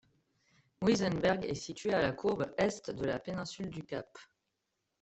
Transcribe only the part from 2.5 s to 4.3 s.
Est de la péninsule du Cap.